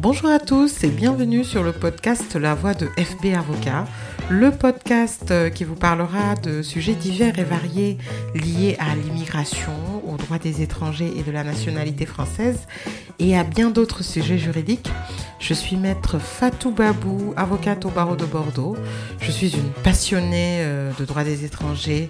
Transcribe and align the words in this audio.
Bonjour 0.00 0.30
à 0.30 0.38
tous 0.38 0.84
et 0.84 0.90
bienvenue 0.90 1.42
sur 1.42 1.64
le 1.64 1.72
podcast 1.72 2.36
La 2.36 2.54
Voix 2.54 2.72
de 2.72 2.86
FB 2.86 3.34
Avocat, 3.36 3.84
le 4.30 4.52
podcast 4.52 5.32
euh, 5.32 5.50
qui 5.50 5.64
vous 5.64 5.74
parlera 5.74 6.36
de 6.36 6.62
sujets 6.62 6.94
divers 6.94 7.36
et 7.40 7.42
variés 7.42 7.98
liés 8.32 8.76
à 8.78 8.94
l'immigration, 8.94 9.72
aux 10.06 10.16
droits 10.16 10.38
des 10.38 10.62
étrangers 10.62 11.12
et 11.16 11.24
de 11.24 11.32
la 11.32 11.42
nationalité 11.42 12.06
française 12.06 12.60
et 13.18 13.36
à 13.36 13.42
bien 13.42 13.70
d'autres 13.70 14.04
sujets 14.04 14.38
juridiques. 14.38 14.88
Je 15.40 15.52
suis 15.52 15.74
maître 15.74 16.20
Fatou 16.20 16.70
Babou, 16.70 17.34
avocate 17.36 17.84
au 17.84 17.90
barreau 17.90 18.14
de 18.14 18.24
Bordeaux. 18.24 18.76
Je 19.20 19.32
suis 19.32 19.50
une 19.56 19.70
passionnée 19.82 20.58
euh, 20.60 20.92
de 20.96 21.04
droits 21.06 21.24
des 21.24 21.44
étrangers 21.44 22.08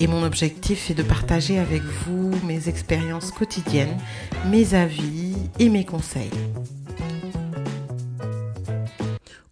et 0.00 0.06
mon 0.06 0.22
objectif 0.22 0.90
est 0.90 0.94
de 0.94 1.02
partager 1.02 1.58
avec 1.58 1.82
vous 1.82 2.32
mes 2.46 2.70
expériences 2.70 3.30
quotidiennes, 3.30 3.98
mes 4.50 4.72
avis 4.72 5.34
et 5.58 5.68
mes 5.68 5.84
conseils. 5.84 6.30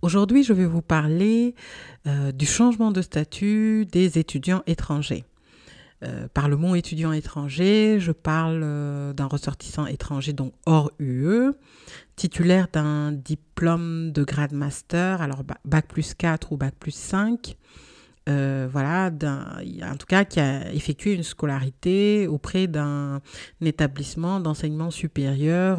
Aujourd'hui, 0.05 0.43
je 0.43 0.53
vais 0.53 0.67
vous 0.67 0.83
parler 0.83 1.55
euh, 2.07 2.31
du 2.31 2.45
changement 2.45 2.91
de 2.91 3.01
statut 3.01 3.87
des 3.91 4.19
étudiants 4.19 4.63
étrangers. 4.67 5.25
Euh, 6.03 6.29
par 6.35 6.51
le 6.51 6.59
mot 6.59 6.75
étudiant 6.75 7.11
étranger, 7.13 7.97
je 8.01 8.13
parle 8.13 8.61
euh, 8.63 9.15
d'un 9.15 9.25
ressortissant 9.25 9.87
étranger, 9.87 10.35
donc 10.35 10.53
hors 10.67 10.91
UE, 10.99 11.53
titulaire 12.17 12.69
d'un 12.71 13.13
diplôme 13.13 14.13
de 14.13 14.25
grade 14.25 14.53
master, 14.53 15.23
alors 15.23 15.43
bac 15.65 15.89
plus 15.89 16.13
4 16.13 16.53
ou 16.53 16.59
bac 16.59 16.75
plus 16.79 16.95
5, 16.95 17.57
voilà, 18.27 19.11
en 19.11 19.97
tout 19.97 20.07
cas 20.07 20.27
qui 20.27 20.39
a 20.39 20.71
effectué 20.75 21.15
une 21.15 21.23
scolarité 21.23 22.27
auprès 22.27 22.67
d'un 22.67 23.23
établissement 23.63 24.39
d'enseignement 24.39 24.91
supérieur 24.91 25.79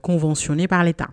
conventionné 0.00 0.66
par 0.66 0.82
l'État. 0.82 1.10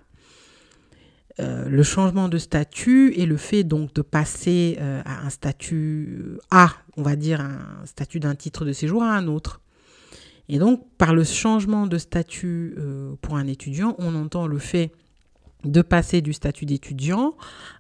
Euh, 1.40 1.70
le 1.70 1.84
changement 1.84 2.30
de 2.30 2.40
statut 2.40 3.14
et 3.16 3.28
le 3.28 3.38
fait 3.38 3.64
donc 3.64 3.94
de 3.94 4.02
passer 4.02 4.78
euh, 4.82 5.04
à 5.06 5.24
un 5.24 5.30
statut 5.30 6.40
A, 6.50 6.72
on 6.96 7.04
va 7.04 7.16
dire 7.16 7.42
un 7.42 7.86
statut 7.86 8.20
d'un 8.20 8.34
titre 8.34 8.66
de 8.66 8.74
séjour 8.74 9.04
à 9.04 9.16
un 9.16 9.28
autre. 9.28 9.62
Et 10.50 10.58
donc 10.58 10.84
par 10.98 11.14
le 11.14 11.24
changement 11.24 11.86
de 11.86 12.00
statut 12.00 12.74
euh, 12.80 13.14
pour 13.22 13.38
un 13.38 13.46
étudiant, 13.46 13.96
on 14.00 14.16
entend 14.16 14.48
le 14.48 14.58
fait 14.58 14.92
de 15.64 15.84
passer 15.84 16.22
du 16.22 16.34
statut 16.34 16.66
d'étudiant 16.66 17.36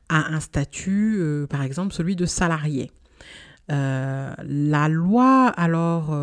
à 0.07 0.33
un 0.33 0.39
statut, 0.39 1.21
par 1.49 1.61
exemple, 1.61 1.93
celui 1.93 2.15
de 2.15 2.25
salarié. 2.25 2.91
la 3.69 4.87
loi 4.89 5.47
alors 5.49 6.17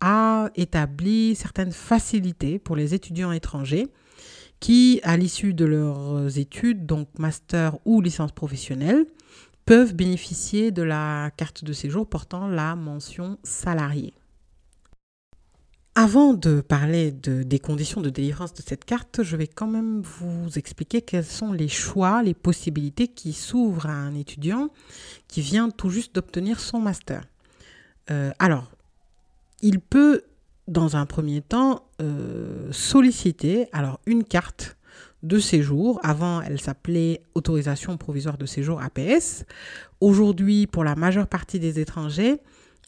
a 0.00 0.50
établi 0.54 1.34
certaines 1.34 1.72
facilités 1.72 2.58
pour 2.58 2.74
les 2.74 2.94
étudiants 2.94 3.32
étrangers 3.32 3.88
qui, 4.60 5.00
à 5.02 5.16
l'issue 5.16 5.54
de 5.54 5.64
leurs 5.64 6.38
études, 6.38 6.86
donc 6.86 7.08
master 7.18 7.78
ou 7.84 8.00
licence 8.00 8.32
professionnelle, 8.32 9.06
peuvent 9.64 9.94
bénéficier 9.94 10.70
de 10.70 10.82
la 10.82 11.30
carte 11.36 11.64
de 11.64 11.72
séjour 11.72 12.08
portant 12.08 12.48
la 12.48 12.76
mention 12.76 13.38
salarié. 13.42 14.14
Avant 15.98 16.34
de 16.34 16.60
parler 16.60 17.10
des 17.10 17.58
conditions 17.58 18.02
de 18.02 18.10
délivrance 18.10 18.52
de 18.52 18.60
cette 18.60 18.84
carte, 18.84 19.22
je 19.22 19.34
vais 19.34 19.46
quand 19.46 19.66
même 19.66 20.02
vous 20.02 20.46
expliquer 20.56 21.00
quels 21.00 21.24
sont 21.24 21.52
les 21.52 21.68
choix, 21.68 22.22
les 22.22 22.34
possibilités 22.34 23.08
qui 23.08 23.32
s'ouvrent 23.32 23.86
à 23.86 23.94
un 23.94 24.14
étudiant 24.14 24.68
qui 25.26 25.40
vient 25.40 25.70
tout 25.70 25.88
juste 25.88 26.14
d'obtenir 26.14 26.60
son 26.60 26.80
master. 26.80 27.24
Euh, 28.10 28.30
alors, 28.38 28.70
il 29.62 29.80
peut 29.80 30.22
dans 30.68 30.96
un 30.96 31.06
premier 31.06 31.42
temps, 31.42 31.86
euh, 32.00 32.68
solliciter 32.72 33.68
alors 33.72 34.00
une 34.06 34.24
carte 34.24 34.76
de 35.22 35.38
séjour. 35.38 36.00
Avant, 36.02 36.40
elle 36.42 36.60
s'appelait 36.60 37.22
autorisation 37.34 37.96
provisoire 37.96 38.38
de 38.38 38.46
séjour 38.46 38.80
APS. 38.82 39.44
Aujourd'hui, 40.00 40.66
pour 40.66 40.84
la 40.84 40.94
majeure 40.94 41.26
partie 41.26 41.58
des 41.58 41.80
étrangers, 41.80 42.40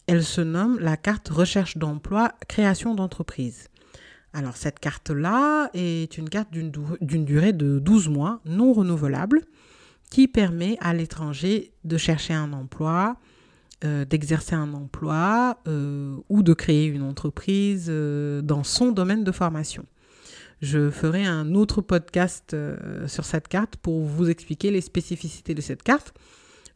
elle 0.06 0.24
se 0.24 0.40
nomme 0.40 0.78
la 0.80 0.96
carte 0.96 1.28
recherche 1.28 1.76
d'emploi, 1.76 2.32
création 2.48 2.94
d'entreprise. 2.94 3.68
Alors 4.32 4.56
cette 4.56 4.78
carte-là 4.78 5.70
est 5.74 6.18
une 6.18 6.28
carte 6.28 6.50
d'une 6.50 7.24
durée 7.24 7.52
de 7.52 7.78
12 7.78 8.08
mois 8.08 8.40
non 8.44 8.72
renouvelable 8.72 9.42
qui 10.10 10.28
permet 10.28 10.76
à 10.80 10.94
l'étranger 10.94 11.72
de 11.84 11.96
chercher 11.96 12.34
un 12.34 12.52
emploi, 12.52 13.16
euh, 13.84 14.04
d'exercer 14.04 14.56
un 14.56 14.74
emploi 14.74 15.60
euh, 15.68 16.16
ou 16.28 16.42
de 16.42 16.52
créer 16.52 16.86
une 16.86 17.02
entreprise 17.02 17.86
euh, 17.88 18.42
dans 18.42 18.64
son 18.64 18.90
domaine 18.90 19.22
de 19.22 19.30
formation. 19.30 19.86
Je 20.60 20.90
ferai 20.90 21.24
un 21.24 21.54
autre 21.54 21.80
podcast 21.80 22.56
sur 23.06 23.24
cette 23.24 23.46
carte 23.46 23.76
pour 23.76 24.02
vous 24.02 24.28
expliquer 24.28 24.72
les 24.72 24.80
spécificités 24.80 25.54
de 25.54 25.60
cette 25.60 25.84
carte. 25.84 26.12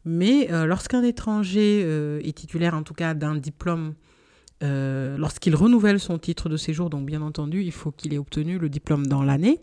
Mais 0.05 0.47
lorsqu'un 0.65 1.03
étranger 1.03 1.81
est 2.25 2.37
titulaire 2.37 2.75
en 2.75 2.83
tout 2.83 2.93
cas 2.93 3.13
d'un 3.13 3.35
diplôme, 3.35 3.95
lorsqu'il 4.61 5.53
renouvelle 5.53 5.99
son 5.99 6.17
titre 6.17 6.47
de 6.47 6.55
séjour, 6.55 6.89
donc 6.89 7.05
bien 7.05 7.21
entendu, 7.21 7.61
il 7.61 7.73
faut 7.73 7.91
qu'il 7.91 8.13
ait 8.13 8.17
obtenu 8.17 8.57
le 8.57 8.69
diplôme 8.69 9.05
dans 9.05 9.21
l'année, 9.21 9.59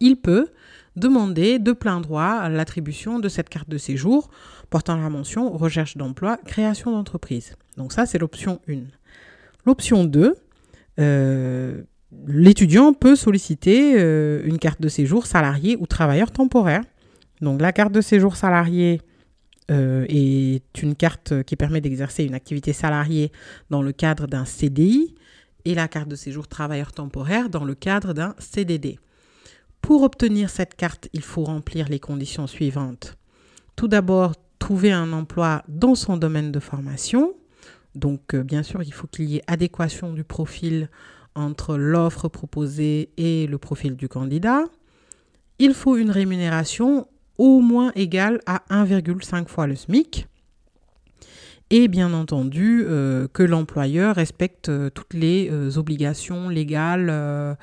il 0.00 0.16
peut 0.16 0.48
demander 0.96 1.58
de 1.58 1.72
plein 1.72 2.00
droit 2.00 2.48
l'attribution 2.48 3.18
de 3.18 3.28
cette 3.28 3.48
carte 3.48 3.68
de 3.68 3.78
séjour 3.78 4.30
portant 4.70 4.96
la 4.96 5.10
mention 5.10 5.50
recherche 5.56 5.96
d'emploi, 5.96 6.38
création 6.38 6.90
d'entreprise. 6.90 7.54
Donc 7.76 7.92
ça, 7.92 8.06
c'est 8.06 8.18
l'option 8.18 8.60
1. 8.68 8.78
L'option 9.64 10.04
2, 10.04 10.34
euh, 10.98 11.82
l'étudiant 12.26 12.92
peut 12.92 13.16
solliciter 13.16 13.94
euh, 13.96 14.42
une 14.44 14.58
carte 14.58 14.80
de 14.80 14.88
séjour 14.88 15.26
salarié 15.26 15.76
ou 15.78 15.86
travailleur 15.86 16.30
temporaire. 16.30 16.82
Donc 17.40 17.60
la 17.60 17.72
carte 17.72 17.92
de 17.92 18.00
séjour 18.00 18.36
salarié 18.36 19.02
euh, 19.70 20.06
est 20.08 20.82
une 20.82 20.94
carte 20.94 21.42
qui 21.42 21.56
permet 21.56 21.80
d'exercer 21.80 22.24
une 22.24 22.34
activité 22.34 22.72
salariée 22.72 23.32
dans 23.68 23.82
le 23.82 23.92
cadre 23.92 24.26
d'un 24.26 24.44
CDI 24.44 25.14
et 25.64 25.74
la 25.74 25.88
carte 25.88 26.08
de 26.08 26.16
séjour 26.16 26.48
travailleur 26.48 26.92
temporaire 26.92 27.50
dans 27.50 27.64
le 27.64 27.74
cadre 27.74 28.14
d'un 28.14 28.34
CDD. 28.38 28.98
Pour 29.86 30.02
obtenir 30.02 30.50
cette 30.50 30.74
carte, 30.74 31.08
il 31.12 31.22
faut 31.22 31.44
remplir 31.44 31.88
les 31.88 32.00
conditions 32.00 32.48
suivantes. 32.48 33.16
Tout 33.76 33.86
d'abord, 33.86 34.32
trouver 34.58 34.90
un 34.90 35.12
emploi 35.12 35.62
dans 35.68 35.94
son 35.94 36.16
domaine 36.16 36.50
de 36.50 36.58
formation. 36.58 37.34
Donc, 37.94 38.34
euh, 38.34 38.42
bien 38.42 38.64
sûr, 38.64 38.82
il 38.82 38.92
faut 38.92 39.06
qu'il 39.06 39.26
y 39.26 39.36
ait 39.36 39.42
adéquation 39.46 40.12
du 40.12 40.24
profil 40.24 40.90
entre 41.36 41.76
l'offre 41.76 42.26
proposée 42.26 43.10
et 43.16 43.46
le 43.46 43.58
profil 43.58 43.94
du 43.94 44.08
candidat. 44.08 44.64
Il 45.60 45.72
faut 45.72 45.96
une 45.96 46.10
rémunération 46.10 47.06
au 47.38 47.60
moins 47.60 47.92
égale 47.94 48.40
à 48.44 48.64
1,5 48.70 49.46
fois 49.46 49.68
le 49.68 49.76
SMIC 49.76 50.26
et 51.70 51.88
bien 51.88 52.12
entendu 52.12 52.84
euh, 52.86 53.26
que 53.32 53.42
l'employeur 53.42 54.16
respecte 54.16 54.68
euh, 54.68 54.90
toutes 54.90 55.14
les 55.14 55.48
euh, 55.50 55.76
obligations 55.76 56.48
légales 56.48 57.56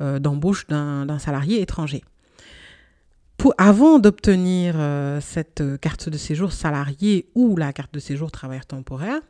d'embauche 0.00 0.66
d'un 0.68 1.18
salarié 1.18 1.60
étranger. 1.60 2.02
Avant 3.56 3.98
d'obtenir 3.98 4.74
cette 5.20 5.62
carte 5.80 6.08
de 6.08 6.16
séjour 6.16 6.52
salarié 6.52 7.28
ou 7.34 7.56
la 7.56 7.72
carte 7.72 7.94
de 7.94 8.00
séjour 8.00 8.30
travailleur 8.30 8.66
temporaire, 8.66 9.20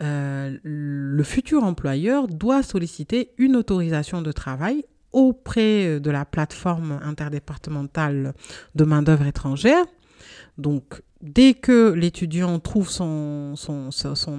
le 0.00 1.22
futur 1.22 1.64
employeur 1.64 2.28
doit 2.28 2.62
solliciter 2.62 3.32
une 3.38 3.56
autorisation 3.56 4.22
de 4.22 4.32
travail 4.32 4.84
auprès 5.12 6.00
de 6.00 6.10
la 6.10 6.24
plateforme 6.24 7.00
interdépartementale 7.02 8.34
de 8.74 8.84
main-d'œuvre 8.84 9.26
étrangère. 9.26 9.84
Donc, 10.58 11.02
dès 11.22 11.54
que 11.54 11.92
l'étudiant 11.92 12.58
trouve 12.58 12.90
son, 12.90 13.54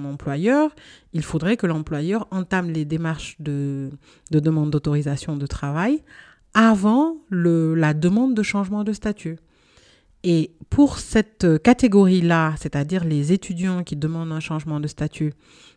employeur, 0.04 0.74
il 1.12 1.22
faudrait 1.22 1.56
que 1.56 1.66
l'employeur 1.66 2.28
entame 2.30 2.70
les 2.70 2.84
démarches 2.84 3.36
de, 3.40 3.90
demande 4.30 4.70
d'autorisation 4.70 5.36
de 5.36 5.46
travail 5.46 6.02
avant 6.54 7.16
le, 7.28 7.74
la 7.74 7.94
demande 7.94 8.34
de 8.34 8.42
changement 8.42 8.84
de 8.84 8.92
statut. 8.92 9.38
Pour 10.74 10.98
cette 10.98 11.62
catégorie-là, 11.62 12.54
c'est-à-dire 12.58 13.04
les 13.04 13.32
étudiants 13.32 13.84
qui 13.84 13.94
demandent 13.94 14.32
un 14.32 14.40
changement 14.40 14.80
de 14.80 14.88
statut 14.88 15.32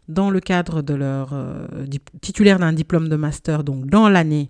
dans 0.08 0.32
le 0.32 0.40
cadre 0.40 0.82
de 0.82 0.96
leur 0.96 1.34
euh, 1.34 1.68
titulaire 2.20 2.58
d'un 2.58 2.74
diplôme 2.74 3.08
de 3.08 3.16
master, 3.16 3.64
donc 3.64 3.86
dans 3.86 4.10
l'année, 4.10 4.50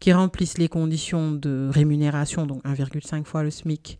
qui 0.00 0.10
remplissent 0.14 0.56
les 0.56 0.68
conditions 0.68 1.32
de 1.32 1.68
rémunération, 1.70 2.46
donc 2.46 2.64
1,5 2.64 3.24
fois 3.24 3.42
le 3.42 3.50
SMIC, 3.50 3.98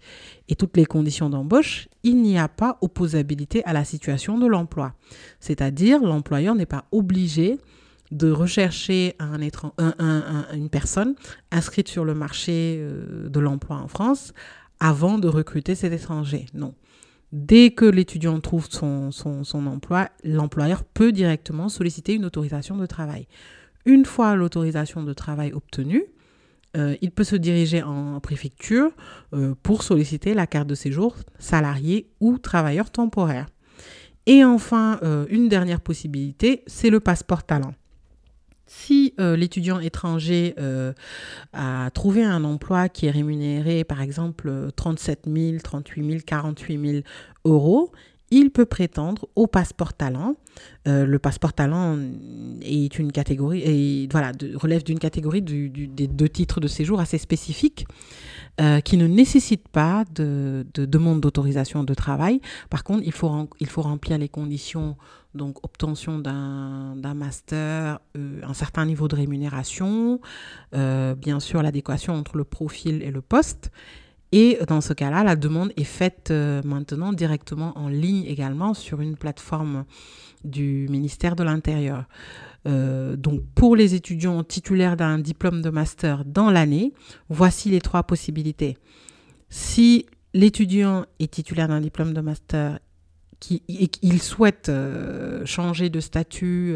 et 0.49 0.55
toutes 0.55 0.79
les 0.79 0.87
conditions 0.87 1.29
d'embauche, 1.29 1.89
il 2.05 2.23
n'y 2.23 2.39
a 2.39 2.49
pas 2.49 2.79
opposabilité 2.81 3.63
à 3.67 3.75
la 3.75 3.85
situation 3.85 4.39
de 4.39 4.47
l'emploi. 4.47 4.95
C'est-à-dire, 5.41 6.01
l'employeur 6.03 6.55
n'est 6.55 6.65
pas 6.65 6.87
obligé 6.91 7.59
de 8.13 8.31
rechercher 8.31 9.15
un, 9.19 9.39
une 10.55 10.69
personne 10.71 11.17
inscrite 11.51 11.89
sur 11.89 12.07
le 12.07 12.15
marché 12.15 12.79
euh, 12.79 13.29
de 13.29 13.41
l'emploi 13.41 13.77
en 13.77 13.89
France 13.89 14.33
avant 14.83 15.19
de 15.19 15.29
recruter 15.29 15.77
cet 15.77 15.93
étranger. 15.93 16.47
Non. 16.55 16.75
Dès 17.31 17.71
que 17.71 17.85
l'étudiant 17.85 18.41
trouve 18.41 18.69
son, 18.69 19.13
son, 19.13 19.67
emploi, 19.67 20.09
l'employeur 20.25 20.83
peut 20.83 21.13
directement 21.13 21.69
solliciter 21.69 22.15
une 22.15 22.25
autorisation 22.25 22.77
de 22.77 22.85
travail. 22.85 23.29
Une 23.87 24.05
fois 24.05 24.35
l'autorisation 24.35 25.05
de 25.05 25.13
travail 25.13 25.53
obtenue, 25.53 26.05
euh, 26.77 26.97
il 27.01 27.13
peut 27.13 27.25
se 27.25 27.37
diriger 27.37 27.83
en 27.83 28.19
préfecture 28.19 28.91
euh, 29.35 29.55
pour 29.63 29.85
solliciter 29.85 30.35
la 30.35 30.49
carte 30.49 30.67
de 30.67 30.75
séjour 30.75 31.17
salarié 31.39 32.11
ou 32.21 32.39
travailleur 32.39 32.91
temporaire. 32.91 33.47
Et 34.27 34.45
enfin, 34.45 34.99
euh, 35.05 35.27
une 35.31 35.49
dernière 35.49 35.81
possibilité, 35.81 36.65
c'est 36.67 36.91
le 36.91 36.99
passeport 36.99 37.45
talent. 37.45 37.75
Si 38.67 39.02
l'étudiant 39.19 39.79
étranger 39.81 40.55
a 41.53 41.91
trouvé 41.91 42.25
un 42.25 42.45
emploi 42.45 42.89
qui 42.89 43.07
est 43.07 43.11
rémunéré 43.11 43.85
par 43.85 44.01
exemple 44.01 44.71
37 44.77 45.23
000, 45.27 45.59
38 45.63 46.11
000, 46.11 46.21
48 46.27 46.91
000 46.93 47.03
euros, 47.45 47.93
il 48.33 48.51
peut 48.51 48.65
prétendre 48.65 49.29
au 49.37 49.47
passeport 49.47 49.93
talent. 49.93 50.37
Euh, 50.89 51.05
le 51.05 51.19
passeport 51.19 51.53
talent 51.53 51.99
est 52.63 52.99
une 52.99 53.13
catégorie, 53.13 54.09
voilà, 54.11 54.33
relève 54.55 54.83
d'une 54.83 54.99
catégorie 54.99 55.43
des 55.43 56.07
deux 56.07 56.29
titres 56.31 56.59
de 56.59 56.67
séjour 56.67 56.99
assez 56.99 57.19
spécifiques 57.19 57.87
euh, 58.59 58.81
qui 58.81 58.97
ne 58.97 59.07
nécessitent 59.07 59.69
pas 59.69 60.05
de, 60.15 60.65
demande 60.75 61.21
d'autorisation 61.21 61.85
de 61.85 61.93
travail. 61.93 62.41
Par 62.71 62.85
contre, 62.85 63.03
il 63.05 63.13
faut, 63.13 63.31
il 63.61 63.67
faut 63.67 63.83
remplir 63.83 64.17
les 64.17 64.31
conditions, 64.31 64.97
donc 65.35 65.63
obtention 65.63 66.19
d'un 66.19 67.15
master, 67.15 68.01
euh, 68.17 68.41
un 68.45 68.55
certain 68.55 68.87
niveau 68.87 69.09
de 69.09 69.15
rémunération, 69.15 70.21
bien 70.73 71.39
sûr 71.39 71.63
l'adéquation 71.63 72.15
entre 72.15 72.39
le 72.39 72.45
profil 72.45 73.03
et 73.03 73.11
le 73.11 73.21
poste. 73.21 73.71
Et 74.33 74.59
dans 74.67 74.81
ce 74.81 74.95
cas-là, 74.95 75.23
la 75.23 75.37
demande 75.37 75.73
est 75.77 75.85
faite 75.85 76.31
euh, 76.31 76.63
maintenant 76.65 77.13
directement 77.13 77.77
en 77.77 77.89
ligne 77.89 78.25
également 78.25 78.73
sur 78.73 79.03
une 79.03 79.17
plateforme 79.17 79.85
du 80.43 80.89
ministère 80.89 81.37
de 81.37 81.45
l'Intérieur. 81.45 82.07
Euh, 82.67 83.15
donc 83.17 83.43
pour 83.55 83.77
les 83.77 83.95
étudiants 83.95 84.43
titulaires 84.43 84.97
d'un 84.97 85.19
diplôme 85.19 85.61
de 85.61 85.69
master 85.69 86.25
dans 86.25 86.51
l'année, 86.51 86.95
voici 87.29 87.69
les 87.69 87.81
trois 87.83 88.05
possibilités. 88.05 88.79
Si 89.51 90.07
l'étudiant 90.33 91.05
est 91.21 91.31
titulaire 91.31 91.69
d'un 91.69 91.83
diplôme 91.83 92.15
de 92.15 92.21
master 92.23 92.79
et 93.69 93.89
qu'il 93.89 94.23
souhaite 94.23 94.69
euh, 94.69 95.45
changer 95.45 95.91
de 95.91 96.01
statut 96.01 96.75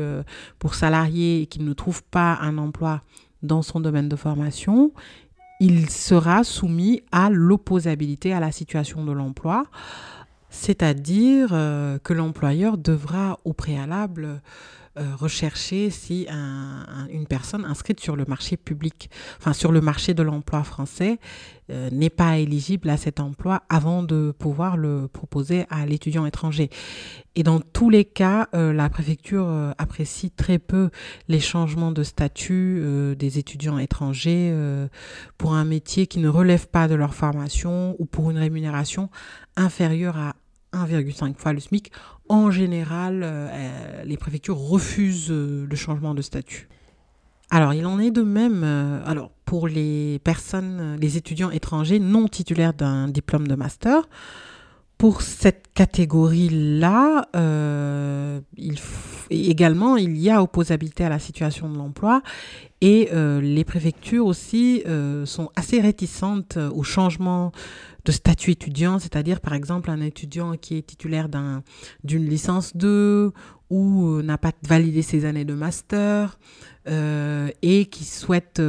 pour 0.59 0.75
salarié 0.75 1.43
et 1.43 1.47
qu'il 1.47 1.65
ne 1.65 1.73
trouve 1.73 2.03
pas 2.03 2.39
un 2.43 2.59
emploi 2.59 3.03
dans 3.43 3.63
son 3.63 3.81
domaine 3.81 4.09
de 4.09 4.17
formation, 4.17 4.93
il 5.61 5.91
sera 5.91 6.45
soumis 6.45 7.03
à 7.13 7.31
l'opposabilité 7.31 8.33
à 8.33 8.41
la 8.41 8.53
situation 8.53 9.05
de 9.05 9.13
l'emploi, 9.13 9.65
c'est-à-dire 10.51 11.51
euh, 11.53 11.99
que 11.99 12.13
l'employeur 12.13 12.79
devra 12.79 13.39
au 13.45 13.53
préalable 13.53 14.41
rechercher 14.97 15.91
si 15.91 16.27
une 17.11 17.27
personne 17.27 17.65
inscrite 17.65 18.01
sur 18.01 18.17
le 18.17 18.25
marché 18.27 18.57
public, 18.57 19.11
enfin 19.39 19.53
sur 19.53 19.73
le 19.73 19.81
marché 19.81 20.15
de 20.15 20.23
l'emploi 20.23 20.63
français, 20.65 21.19
euh, 21.71 21.91
n'est 21.91 22.11
pas 22.11 22.39
éligible 22.39 22.89
à 22.89 22.97
cet 22.97 23.19
emploi 23.19 23.63
avant 23.69 24.03
de 24.03 24.33
pouvoir 24.39 24.77
le 24.77 25.09
proposer 25.09 25.67
à 25.69 25.85
l'étudiant 25.85 26.25
étranger. 26.25 26.71
Et 27.35 27.43
dans 27.43 27.61
tous 27.61 27.91
les 27.91 28.05
cas, 28.05 28.49
euh, 28.55 28.73
la 28.73 28.89
préfecture 28.89 29.75
apprécie 29.79 30.31
très 30.31 30.59
peu 30.59 30.91
les 31.29 31.41
changements 31.41 31.93
de 31.93 32.03
statut 32.03 32.83
des 33.19 33.39
étudiants 33.39 33.79
étrangers 33.79 34.55
pour 35.39 35.55
un 35.55 35.65
métier 35.65 36.07
qui 36.07 36.19
ne 36.21 36.29
relève 36.29 36.69
pas 36.69 36.89
de 36.89 36.95
leur 36.95 37.15
formation 37.15 37.97
ou 37.99 38.07
pour 38.07 38.31
une 38.31 38.39
rémunération 38.39 39.11
inférieure 39.57 40.17
à 40.17 40.35
1,5 40.73 41.37
fois 41.37 41.53
le 41.53 41.61
SMIC. 41.61 41.93
En 42.29 42.51
général, 42.51 43.21
euh, 43.23 44.05
les 44.05 44.17
préfectures 44.17 44.59
refusent 44.59 45.31
euh, 45.31 45.67
le 45.69 45.77
changement 45.77 46.15
de 46.15 46.23
statut. 46.23 46.69
Alors, 47.51 47.75
il 47.75 47.87
en 47.87 48.01
est 48.01 48.11
de 48.11 48.23
même 48.23 48.63
euh, 48.65 49.01
alors, 49.07 49.31
pour 49.45 49.69
les 49.69 50.19
personnes, 50.25 50.97
les 51.01 51.17
étudiants 51.17 51.51
étrangers 51.51 52.01
non 52.01 52.27
titulaires 52.27 52.75
d'un 52.75 53.09
diplôme 53.09 53.47
de 53.47 53.55
master. 53.55 54.09
Pour 54.99 55.23
cette 55.23 55.67
catégorie-là, 55.75 57.29
il 58.57 58.79
également, 59.29 59.97
il 59.97 60.17
y 60.17 60.31
a 60.31 60.43
opposabilité 60.43 61.05
à 61.05 61.09
la 61.09 61.19
situation 61.19 61.69
de 61.69 61.77
l'emploi 61.77 62.23
et 62.81 63.11
les 63.13 63.65
préfectures 63.65 64.25
aussi 64.25 64.83
sont 65.27 65.51
assez 65.55 65.81
réticentes 65.81 66.57
au 66.57 66.83
changement 66.83 67.53
de 68.07 68.13
statut 68.13 68.53
étudiant, 68.53 68.99
c'est-à-dire 68.99 69.41
par 69.41 69.53
exemple 69.53 69.91
un 69.91 70.01
étudiant 70.01 70.57
qui 70.57 70.79
est 70.79 70.87
titulaire 70.87 71.29
d'une 72.05 72.25
licence 72.25 72.77
2 72.77 73.33
ou 73.69 74.07
euh, 74.07 74.23
n'a 74.23 74.39
pas 74.39 74.53
validé 74.63 75.03
ses 75.03 75.25
années 75.25 75.45
de 75.45 75.55
master 75.55 76.39
euh, 76.89 77.51
et 77.63 77.87
qui 77.87 78.05
souhaite 78.05 78.63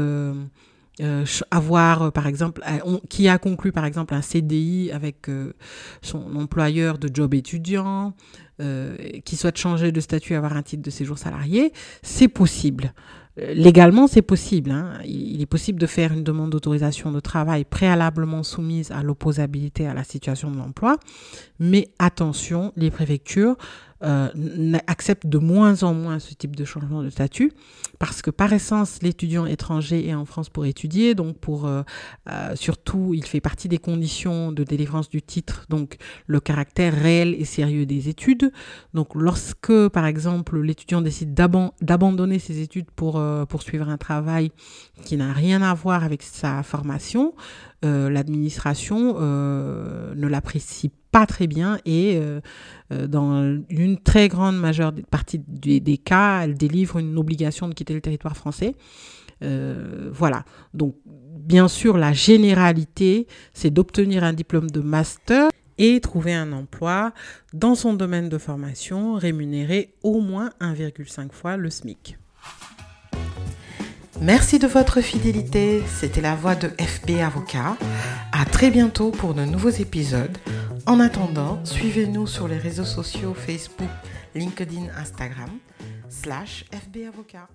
euh, 1.01 1.25
avoir 1.51 2.11
par 2.11 2.27
exemple, 2.27 2.61
qui 3.09 3.27
a 3.27 3.37
conclu 3.37 3.71
par 3.71 3.85
exemple 3.85 4.13
un 4.13 4.21
CDI 4.21 4.91
avec 4.91 5.29
son 6.01 6.35
employeur 6.35 6.97
de 6.97 7.09
job 7.13 7.33
étudiant, 7.33 8.13
qui 9.23 9.35
souhaite 9.35 9.57
changer 9.57 9.91
de 9.91 9.99
statut, 9.99 10.33
avoir 10.33 10.57
un 10.57 10.63
titre 10.63 10.81
de 10.81 10.89
séjour 10.89 11.17
salarié, 11.17 11.71
c'est 12.01 12.27
possible. 12.27 12.93
Légalement, 13.37 14.07
c'est 14.07 14.23
possible. 14.23 14.71
Hein. 14.71 14.93
Il 15.05 15.41
est 15.41 15.45
possible 15.45 15.79
de 15.79 15.85
faire 15.85 16.11
une 16.11 16.23
demande 16.23 16.49
d'autorisation 16.49 17.11
de 17.11 17.19
travail 17.19 17.65
préalablement 17.65 18.41
soumise 18.41 18.89
à 18.89 19.03
l'opposabilité 19.03 19.85
à 19.85 19.93
la 19.93 20.03
situation 20.03 20.49
de 20.49 20.57
l'emploi. 20.57 20.97
Mais 21.59 21.89
attention, 21.99 22.73
les 22.75 22.89
préfectures 22.89 23.55
euh, 24.03 24.77
acceptent 24.85 25.25
de 25.25 25.39
moins 25.39 25.81
en 25.81 25.95
moins 25.95 26.19
ce 26.19 26.35
type 26.35 26.55
de 26.55 26.65
changement 26.65 27.01
de 27.01 27.09
statut 27.09 27.51
parce 27.97 28.21
que 28.21 28.29
par 28.29 28.53
essence, 28.53 28.99
l'étudiant 29.01 29.47
étranger 29.47 30.07
est 30.07 30.13
en 30.13 30.25
France 30.25 30.49
pour 30.49 30.67
étudier, 30.67 31.15
donc 31.15 31.39
pour 31.39 31.65
euh, 31.65 31.81
euh, 32.29 32.55
surtout, 32.55 33.15
il 33.15 33.25
fait 33.25 33.41
partie 33.41 33.67
des 33.67 33.79
conditions 33.79 34.51
de 34.51 34.63
délivrance 34.63 35.09
du 35.09 35.23
titre, 35.23 35.65
donc 35.69 35.97
le 36.27 36.39
caractère 36.39 36.93
réel 36.93 37.35
et 37.39 37.45
sérieux 37.45 37.87
des 37.87 38.07
études. 38.07 38.51
Donc 38.93 39.15
lorsque, 39.15 39.87
par 39.87 40.05
exemple, 40.05 40.61
l'étudiant 40.61 41.01
décide 41.01 41.33
d'abandonner 41.33 42.37
ses 42.37 42.61
études 42.61 42.91
pour 42.91 43.19
poursuivre 43.49 43.89
un 43.89 43.97
travail 43.97 44.51
qui 45.05 45.17
n'a 45.17 45.33
rien 45.33 45.63
à 45.63 45.73
voir 45.73 46.03
avec 46.03 46.21
sa 46.21 46.61
formation, 46.61 47.33
l'administration 47.81 49.19
ne 49.19 50.27
l'apprécie 50.27 50.89
pas 50.89 51.06
très 51.25 51.47
bien 51.47 51.79
et 51.85 52.17
euh, 52.17 52.39
euh, 52.91 53.07
dans 53.07 53.59
une 53.69 53.97
très 53.97 54.27
grande 54.27 54.57
majeure 54.57 54.93
partie 55.09 55.39
des, 55.47 55.97
cas, 55.97 56.41
elle 56.43 56.55
délivre 56.55 56.97
une 56.97 57.17
obligation 57.17 57.67
de 57.67 57.73
quitter 57.73 57.93
le 57.93 58.01
territoire 58.01 58.37
français. 58.37 58.75
Euh, 59.43 60.09
voilà. 60.11 60.45
Donc, 60.73 60.95
bien 61.05 61.67
sûr, 61.67 61.97
la 61.97 62.13
généralité, 62.13 63.27
c'est 63.53 63.71
d'obtenir 63.71 64.23
un 64.23 64.33
diplôme 64.33 64.69
de 64.69 64.79
master 64.79 65.49
et 65.77 65.99
trouver 65.99 66.33
un 66.33 66.51
emploi 66.53 67.13
dans 67.53 67.75
son 67.75 67.93
domaine 67.93 68.29
de 68.29 68.37
formation 68.37 69.15
rémunéré 69.15 69.93
au 70.03 70.21
moins 70.21 70.49
1,5 70.59 71.31
fois 71.31 71.55
le 71.57 71.69
SMIC. 71.69 72.17
Merci 74.21 74.57
de 74.57 74.65
votre 74.65 75.01
fidélité. 75.01 75.83
C'était 75.87 76.21
la 76.21 76.35
voix 76.35 76.55
de 76.55 76.69
FB 76.69 77.21
Avocat. 77.23 77.77
À 78.31 78.45
très 78.45 78.71
bientôt 78.71 79.11
pour 79.11 79.35
de 79.35 79.43
nouveaux 79.43 79.69
épisodes. 79.69 80.37
En 80.87 81.01
attendant, 81.01 81.59
suivez-nous 81.65 82.27
sur 82.27 82.47
les 82.47 82.57
réseaux 82.57 82.85
sociaux 82.85 83.33
Facebook, 83.33 83.89
LinkedIn, 84.33 84.87
Instagram, 84.95 85.49
slash 86.07 86.63
FB 86.71 87.09
Avocat. 87.09 87.49